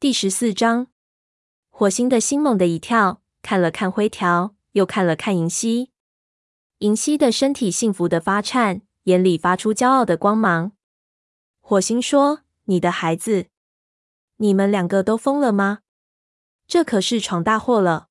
[0.00, 0.86] 第十四章，
[1.68, 5.90] 火星的心猛地一跳，看了看灰条，又看了看银溪。
[6.78, 10.72] 银溪的身体幸福的发颤，眼里发出骄傲的光芒。
[11.60, 13.48] 火星说：“你的孩子，
[14.38, 15.80] 你们两个都疯了吗？
[16.66, 18.08] 这可是闯大祸了。”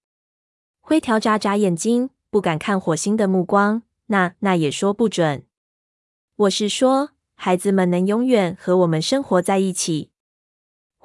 [0.82, 3.82] 灰条眨眨眼睛，不敢看火星的目光。
[4.06, 5.44] 那那也说不准。
[6.36, 10.12] 我是说，孩子们能永远和我们生活在一起。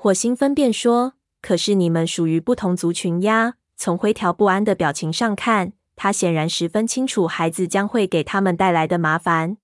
[0.05, 9.57] 火星分辨说：“可是你们属于不同族群呀。”从灰条不安的表情上看，他显然十分清楚孩子将会给他们带来的麻烦。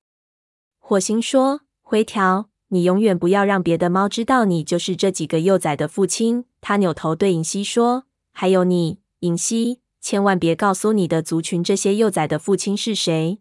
[0.78, 13.41] 火星说：“灰条，你永远不要让别的猫知道你就是这几个幼崽的父亲。”他扭头对银溪说：“还有你，银溪，千万别告诉你的族群这些幼崽的父亲是谁。”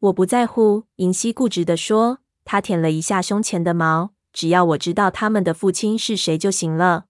[0.00, 2.18] 我不在乎，银溪固执地说。
[2.44, 4.10] 他舔了一下胸前的毛。
[4.32, 7.06] 只要我知道他们的父亲是谁就行了。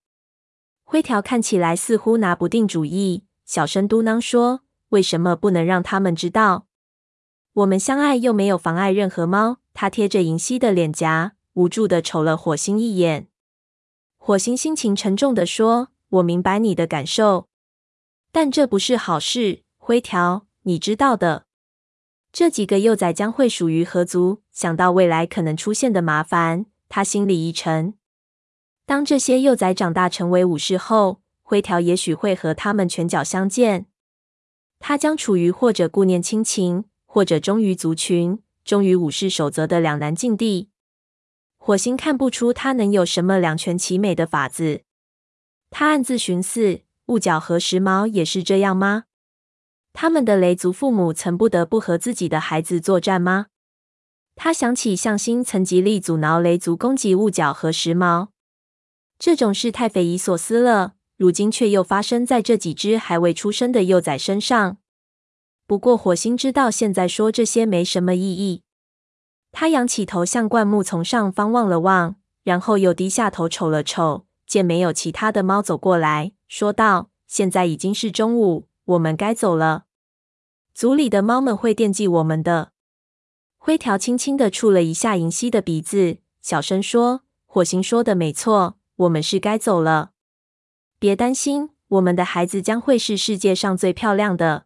[0.85, 6.67] 灰条看起来似乎拿不定主意，小声嘟囔说：“为什么不能让他们知道？
[7.53, 13.29] 我们相爱又没有妨碍任何猫。”他贴着银溪的脸颊，无助地瞅了火星一眼。
[14.19, 17.49] 火星心情沉重地说：“我明白你的感受，
[18.33, 19.63] 但这不是好事。
[19.79, 21.47] 灰条，你知道的，
[22.33, 24.43] 这几个幼崽将会属于何族？
[24.51, 27.95] 想到未来可能出现的麻烦。”他心里一沉。
[28.85, 33.87] 当这些幼崽长大成为武士后，灰条也许会和他们拳脚相见。
[34.81, 40.71] 他将处于或者顾念亲情，或者忠于族群、忠于武士守则的两难境地。
[41.57, 44.83] 火星看不出他能有什么两全其美的法子。
[45.71, 49.05] 他暗自寻思：雾角和时髦也是这样吗？
[49.93, 53.47] 他们的雷族父母曾不得不和自己的孩子作战吗？
[54.43, 58.29] 他想起向心曾极力阻挠雷族攻击雾角和时髦，
[59.19, 60.95] 这种事太匪夷所思了。
[61.19, 64.79] 如今却又发生在这几只还未出生的幼崽身上。
[65.67, 68.63] 不过火星知道现在说这些没什么意义。
[69.53, 79.85] 他仰起头向灌木丛上方望了望，然后又低下头瞅了瞅，见没有其他的猫走过来，说道：“现在已经是中午，我们该走了。
[80.73, 82.73] 族里的猫们会惦记我们的。”
[83.63, 90.13] 灰条轻轻地触了一下银溪的鼻子，小声说：“火星说的没错，我们是该走了。
[90.99, 94.65] 别担心，我们的孩子将会是世界上最漂亮的。”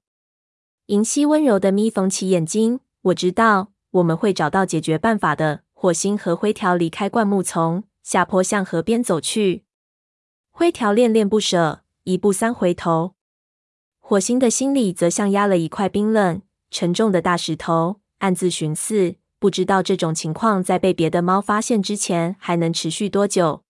[0.86, 9.64] 银溪温柔地眯缝起眼睛：“我知道，我们会找到解决办法的。”火星和灰条离开灌木丛，下坡向河边走去。
[10.52, 13.16] 灰条恋恋不舍，一步三回头。
[13.98, 16.40] 火星的心里则像压了一块冰冷、
[16.70, 18.00] 沉重的大石头。
[18.24, 23.62] 暗自寻思，不知道这种情况在被别的猫发现之前还能持续多久。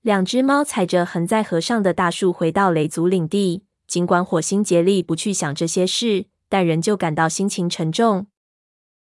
[0.00, 8.28] 两只猫踩着横在河上的大树回到雷族领地，尽管火星竭力不去想这些事，但仍旧感到心情沉重。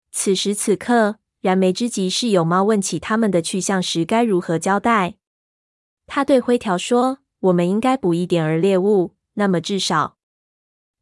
[0.09, 5.15] 此时此刻，燃眉之急是有猫问起他们的去向时该如何交代。
[6.07, 7.17] 他对灰条说
[7.51, 10.15] ：“我们应该捕一点儿猎物，那么至少……”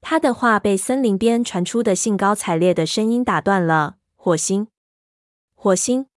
[0.02, 3.98] 他的话被森林边传出的兴高采烈的声音打断了。
[4.16, 4.68] 火星，
[5.56, 6.08] 火星！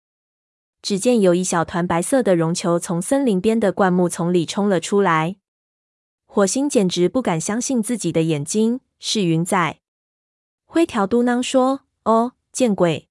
[0.81, 5.37] 只见有一小团白色的绒球从森林边的灌木丛里冲了出来。
[6.25, 9.79] 火星简直不敢相信自己的眼睛，是云仔。
[10.65, 13.09] 灰条嘟囔说：“哦，见鬼！”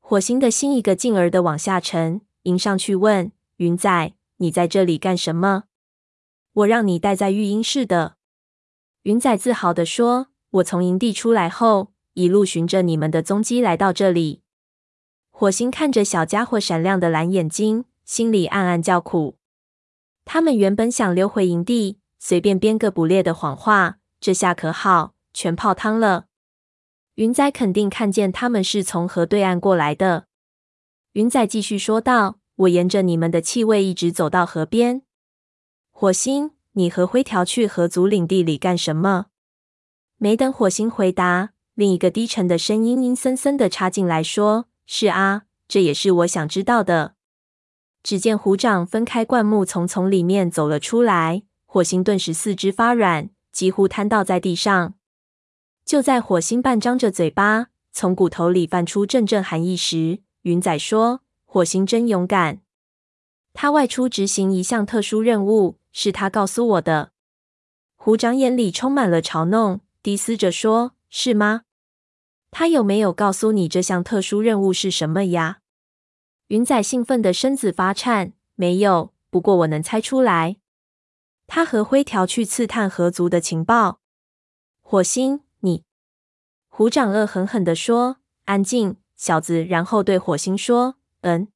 [0.00, 5.64] 火星的心一个劲儿的往下沉，迎上去问云仔：“你在这里干什么？
[6.52, 8.16] 我让你待在育婴室的。”
[9.02, 14.42] 云仔自豪地说：“我从营地出来后，一路循着你们的踪迹来到这里。”
[15.30, 19.36] 火星看着小家伙闪亮的蓝眼睛，心里暗暗叫苦。
[20.24, 26.26] 他们原本想溜回营地，随便编个捕猎的谎话，这下可好，全泡汤了。
[27.14, 30.26] 云仔肯定看见他们是从河对岸过来的。
[31.12, 35.02] 云仔继续说道：“我沿着你们的气味一直走到河边。”
[35.90, 36.57] 火星。
[36.78, 39.26] 你和灰条去河族领地里干什么？
[40.16, 47.16] 没等火星回答，另一个低沉的声音阴森森地插进来说：“是啊，这也是我想知道的。”
[48.04, 51.42] 只见虎掌分开灌木丛，从里面走了出来。
[51.66, 54.94] 火星顿时四肢发软，几乎瘫倒在地上。
[55.84, 62.60] 就在火星半张着嘴巴，从骨头里泛出阵阵寒意时，云仔说：“火星真勇敢，
[63.52, 67.12] 他外出执行一项特殊任务。”是他告诉我的。
[67.96, 71.62] 虎掌眼里充满了嘲弄，低嘶着说：“是吗？
[72.50, 75.60] 他有没有告诉你这项特殊任务是什么呀？”
[76.48, 80.56] 云仔兴奋的身子发颤：“没有，不过我能猜出来，
[81.46, 84.00] 他和灰条去刺探河族的情报。
[84.80, 85.84] 火星，你。
[86.68, 91.48] 虎掌恶狠狠的说：“安静，小子。”然后对火星说：“嗯，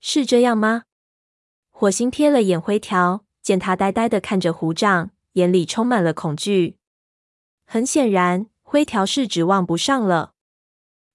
[0.00, 0.84] 是这样吗？”
[1.70, 6.76] 火星瞥了眼灰条，见他呆呆的看着虎掌，眼里充满了恐惧。
[7.66, 10.32] 很显然，灰条是指望不上了。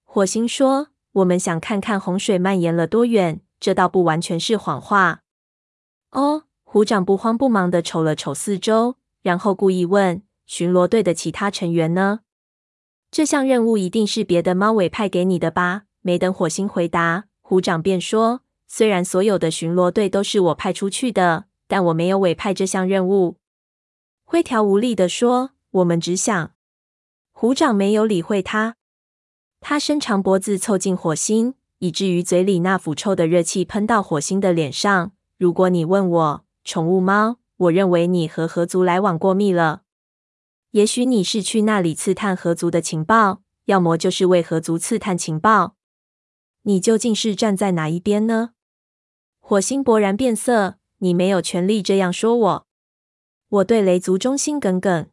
[0.04, 5.22] 火星说：“我们想看看洪水蔓延了多远，这倒不完全是谎话。”
[6.12, 12.22] 哦，虎掌不慌不忙的瞅了瞅四周，然后故意问：“巡逻队的其他成员呢？
[13.12, 23.38] 这项任务一定是别的猫委派给你的吧？”没等火星回答，虎掌便说：“虽然所有的巡逻队都是我派出去的，但我没有委派这项任务。”
[24.24, 26.52] 灰条无力地说：“我们只想……”
[27.32, 28.78] 虎掌没有理会他，
[29.60, 35.12] 他伸长脖子凑近火星，以至于嘴里那腐臭的热气喷到火星的脸上。
[35.38, 39.82] 如果你问我，宠物猫，我认为你和河族来往过密了。
[40.72, 45.76] 也许你是去那里刺探河族的情报，要么就是为河族刺探情报。
[46.64, 48.52] 你究竟是站在哪一边呢？
[49.40, 50.78] 火星勃然变色。
[51.00, 52.68] 你没有权利这样说我。
[53.50, 55.08] 我对雷族忠心耿耿。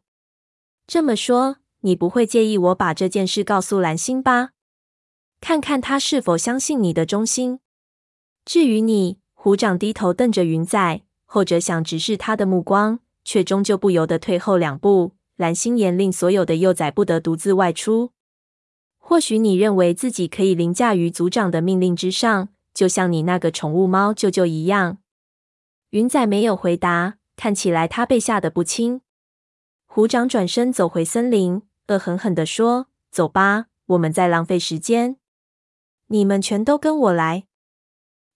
[0.87, 4.51] 这么说，你不会介意我把这件事告诉蓝星吧？
[5.41, 7.59] 看看他是否相信你的忠心。
[8.45, 9.19] 至于你。
[9.35, 15.15] 虎掌低头瞪着云仔，后者想直视他的目光，却终究不由得退后两步。
[15.35, 18.11] 蓝星严令所有的幼崽不得独自外出。
[18.99, 24.99] 或许你认为自己可以凌驾于族长的命令之上，就像你那个宠物猫舅舅一样。
[25.93, 29.01] 云仔没有回答，看起来他被吓得不轻。
[29.85, 35.17] 虎掌转身走回森林，恶狠狠地说：“走吧，我们在浪费时间。
[36.07, 37.43] 你们全都跟我来。”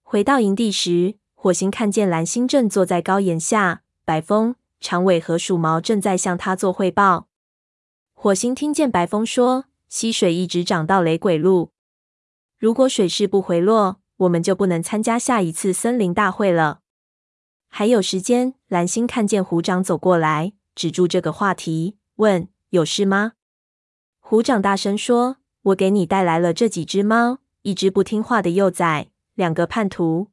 [0.05, 7.27] 回到营地时，火星看见蓝星正坐在高岩下，白风、长尾和鼠毛正在向他做汇报。
[8.13, 11.71] 火星听见白风说：“溪水一直涨到雷鬼路，
[12.59, 16.81] 如果水势不回落，我们就不能参加下一次森林大会了。”
[17.69, 18.55] 还有时间。
[18.67, 23.33] 蓝星看见虎掌走过来，止住这个话题，问：“有事吗？”
[24.19, 30.31] 虎掌大声说：“我给你带来了这几只猫，一只不听话的幼崽。”两个叛徒，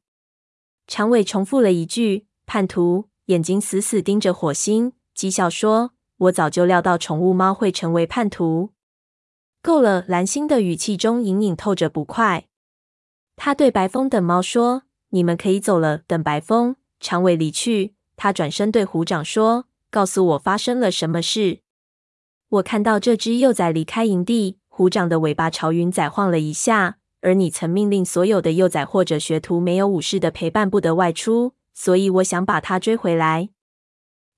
[0.87, 8.71] 长尾重复了一句“叛徒”，眼睛死死盯着火星，讥笑说：“我早就料到宠物猫会成为叛徒。”
[9.61, 12.47] 够了，蓝星的语气中隐隐透着不快。
[13.35, 21.59] 他对白风等猫说：“你们可以走了。”等白风、长尾离去，他转身对虎掌说：“告诉我发生了什么事。”
[22.49, 26.97] 我看到这只幼崽离开营地，虎掌的尾巴朝云仔晃了一下。
[27.21, 33.49] 而你曾命令所有的幼崽或者学徒没有武士的陪伴不得外出，所以我想把他追回来。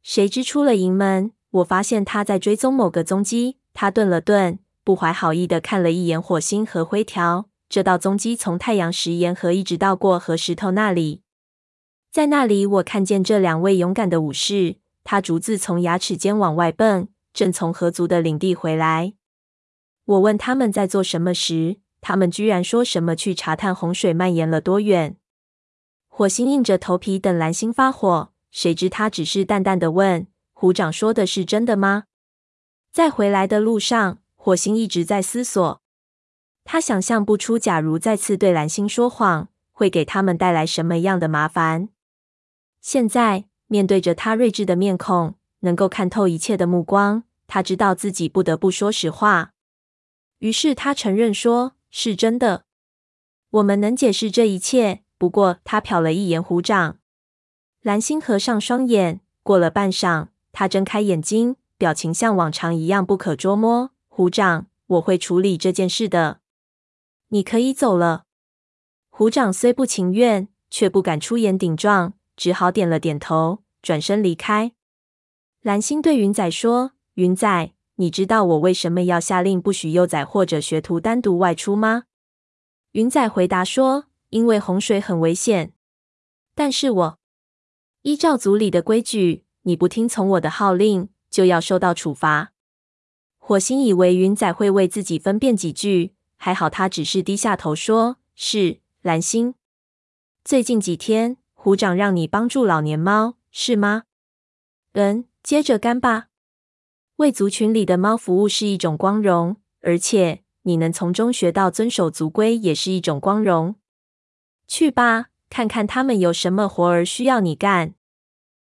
[0.01, 3.57] 谁知出了营门，我发现他在追踪某个踪迹。
[3.73, 7.49] 他顿了顿，不怀好意地看了一眼火星和灰条。
[7.67, 11.23] 这道踪迹从太阳石岩河一直到过河石头那里，
[12.11, 19.13] 在那里我看见这两位勇敢的武士，他逐字从牙齿间往外蹦，正从河族的领地回来。
[20.05, 25.17] 我问他们在做什么时，他们居然说什么去查探洪水蔓延了多远？
[26.07, 32.05] 火星硬着头皮等蓝星发火，谁知他只是淡淡的问：“虎掌说的是真的吗？”
[32.91, 35.81] 在回来的路上，火星一直在思索。
[36.63, 41.89] 他想象不出，假如再次对蓝星说谎，会给他们带来什么样的麻烦。
[42.87, 49.51] 现在面对着他睿智的面孔，能够看透一切的目光，他知道自己不得不说实话。
[50.39, 51.73] 于是他承认说。
[51.89, 52.63] 是真的，
[53.49, 55.03] 我们能解释这一切。
[55.17, 56.97] 不过，他瞟了一眼虎掌。
[57.81, 63.91] 蓝星合上双眼，过了半晌，他睁开眼睛，表情像往常一样不可捉摸。
[64.07, 66.39] 虎掌，我会处理这件事的。
[67.29, 68.23] 你可以走了。
[69.09, 74.71] 虎掌虽不情愿，却不敢出言顶撞，只好点了点头，转身离开。
[75.61, 82.03] 蓝星对云仔说：“云仔。”你知道我为什么要下令不许幼崽或者学徒单独外出吗？
[82.91, 85.73] 云仔回答说：“因为洪水很危险。
[86.53, 87.19] 但是我
[88.03, 92.53] 依照族里的规矩，你不听从我的号令，就要受到处罚。”
[93.41, 99.55] 火星以为云仔会为自己分辨几句，还好他只是低下头说：“是蓝星。
[100.43, 104.03] 最近几天，虎掌让你帮助老年猫，是吗？”
[104.93, 106.27] 嗯，接着干吧。
[107.17, 113.75] 为族群里的猫服务是一种光荣，而且你能从中学到遵守族规也是一种光荣。
[114.67, 117.95] 去吧，看看他们有什么活儿需要你干。”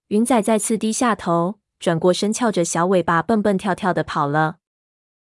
[0.10, 4.58] 云仔再次低下头，转过身，翘着小尾巴，蹦蹦跳跳的跑了。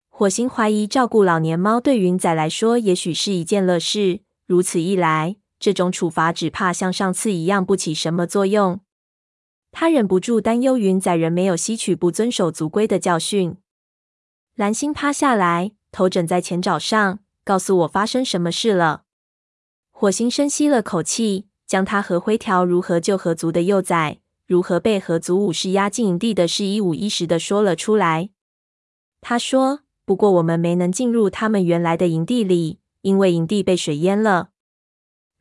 [0.09, 8.81] 火星怀疑照顾老年猫对云仔来说也许是一件乐事，如此一来，这种处罚只怕像上次一样不起什么作用。
[9.71, 13.55] 他忍不住担忧云仔仍没有吸取不遵守族规的教训。
[14.55, 19.03] 蓝星趴下来，头枕在前爪上，告诉我发生什么事了。
[19.89, 28.31] 火星深吸了口气，将他和灰条如何救河族的幼崽，如何被河族武士押进营地的事一五一十的说了出来。
[29.21, 34.49] 他说：“不过我们没能进入他们原来的营地里，因为营地被水淹了。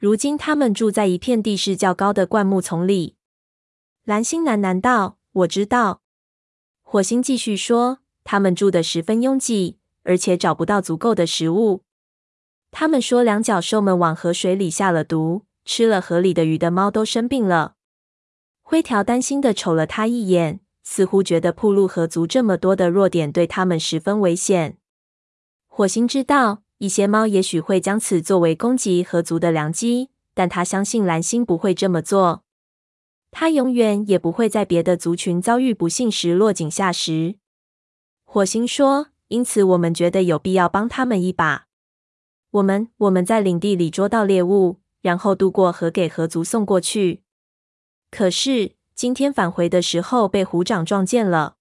[0.03, 3.15] 如今他们住在一片地势较高的灌木丛里。”
[4.03, 6.03] 蓝星喃喃道：“我知道。”
[6.83, 11.85] 火星继续说：“他们住得十分拥挤，而且找不到足够的食物。
[12.73, 17.77] 他们说，两脚兽们往河水里下了毒，吃了河里的鱼的猫都生病了。”
[18.61, 24.79] 灰条担心地瞅了他一眼，似乎觉得铺路河族这么多的弱点对他们十分危险。
[25.69, 32.43] 火星知道一些猫也许会将此作为攻击河族的良机，但他相信蓝星不会这么做。
[33.31, 37.37] 他永远也不会在别的族群遭遇不幸时落井下石。
[38.25, 41.67] 火星说：“因此，我们觉得有必要帮他们一把。
[42.51, 47.23] 我们我们在领地里捉到猎物，然后渡过河给河族送过去。”
[48.11, 51.59] 可是今天返回的时候被虎掌撞见了。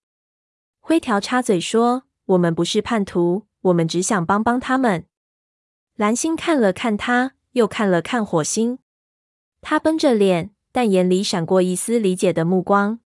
[0.79, 5.05] 灰条插嘴说：“我们不是叛徒，我们只想帮帮他们。”
[6.01, 8.79] 蓝星看了看他，又看了看火星。
[9.61, 13.01] 他绷着脸，但眼里闪过一丝理解的目光。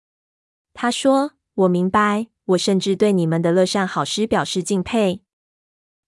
[0.75, 1.33] 他说
[1.65, 5.23] ：“我明白，我甚至对你们的乐善好施表示敬佩。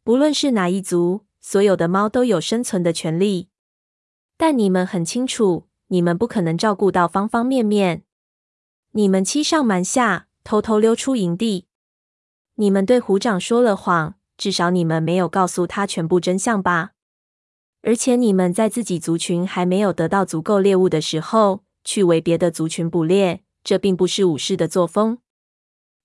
[0.03, 3.49] 不论是哪一族，所有的猫都有生存的权利。
[4.37, 8.05] 但你们很清楚。”你们不可能照顾到方方面面。
[8.93, 11.67] 你们欺上瞒下，偷偷溜出营地。
[12.57, 16.93] 你们对虎掌说了谎，至少你们没有告诉他全部真相吧？
[17.83, 25.19] 而且你们在自己族群还没有得到足够猎物的时候，去为别的族群捕猎，这并不是武士的作风。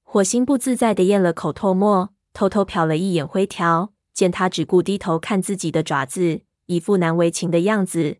[0.03, 8.17] 火星不自在地咽了口唾沫，偷偷瞟了一眼灰条，见他只顾低头看自己的爪子，一副难为情的样子。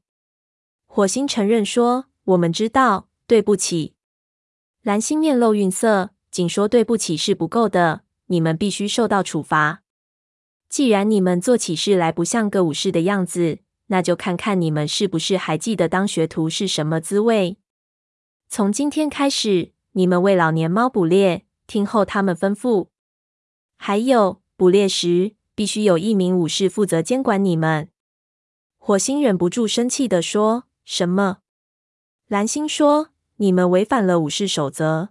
[0.87, 3.95] 火星承认说：“我们知道，对不起。”
[4.83, 9.81] 蓝星面露愠色，仅说对不起是不够的，你们必须受到处罚。
[10.69, 17.57] 既然你们做起事来不像个武士的样子，那就看看你们是不是还记得当学徒是什么滋味。
[18.47, 22.87] 从今天开始，你们为老年猫捕猎，听候他们吩咐。
[23.77, 27.89] 还有，捕猎时必须有一名武士负责监管你们。
[28.77, 30.65] 火星忍不住生气地说。
[30.85, 31.39] 什么？
[32.27, 35.09] 蓝星说：“你们违反了武士守则。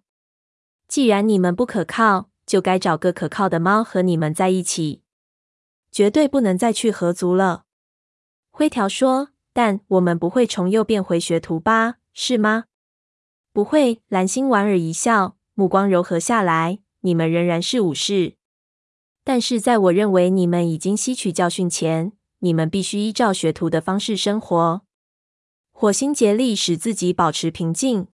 [0.89, 5.03] 既然你们不可靠，就该找个可靠的猫和你们在一起。
[5.99, 7.65] 绝对不能再去合族了。”
[8.55, 11.97] 灰条说：“但我们不会重又变回学徒吧？
[12.13, 12.67] 是吗
[13.53, 16.79] ？”“不会。”蓝星莞尔一笑，目光柔和下来。
[17.03, 18.37] “你们仍然是武士，
[19.25, 24.83] 但是在我认为你们已经吸取教训前，你们必须依照学徒的方式生活。”
[25.75, 28.07] 火星竭力使自己保持平静。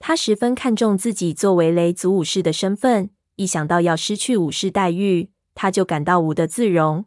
[0.00, 7.06] 他十分看重自己作为雷族武士的身份，一想到要失去武士待遇，他就感到无地自容。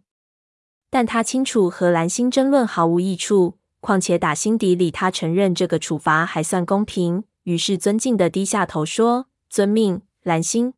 [0.89, 10.73] 但他清楚和蓝星争论毫无益处，况且打心底里他承认这个处罚还算公平，于是尊敬的低下头说：“遵命，蓝星。”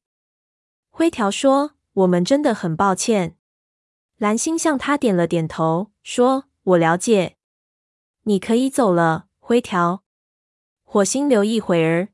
[0.91, 3.37] 灰条说：“我们真的很抱歉。”
[4.19, 7.37] 蓝星向他点了点头，说：“我了解。”
[8.25, 10.03] 你可以走了，灰条。
[10.83, 12.09] 火星留一会儿。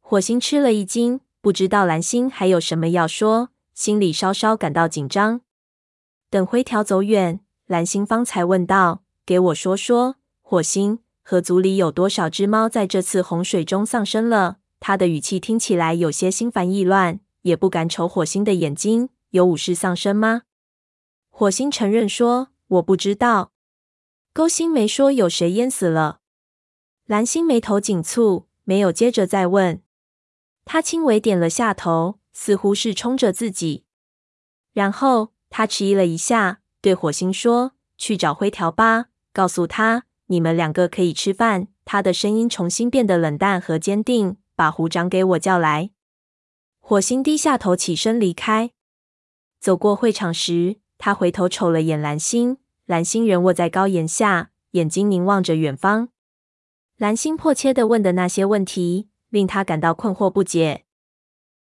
[0.00, 3.50] 火星吃了一惊，不知道蓝星还有什么要说，
[3.82, 5.40] 心里稍稍感到紧张。
[6.30, 19.08] 等灰条走远，蓝星方才问道：“给我说说，火星，河族里有多少只猫在这次洪水中丧生了？”他的语气听起来有些心烦意乱，也不敢瞅火星的眼睛。
[19.30, 20.42] 有武士丧生吗？
[21.28, 23.50] 火星承认说：“我不知道。”
[24.32, 26.20] 勾心没说有谁淹死了，
[27.06, 29.82] 蓝星眉头紧蹙，没有接着再问。
[30.64, 33.84] 他轻微点了下头，似乎是冲着自己。
[34.72, 44.36] 然后他迟疑了一下，对火星说：“去找灰条吧，告诉他你们两个可以吃饭。”他的声音重新变得冷淡和坚定。
[44.54, 45.90] 把虎掌给我叫来。
[46.78, 48.70] 火星低下头，起身离开。
[49.58, 52.58] 走过会场时，他回头瞅了眼蓝星。
[52.84, 56.10] 蓝星人卧在高岩下，眼睛凝望着远方。
[56.98, 60.84] 蓝星迫切的问的那些问题，令他感到困惑不解。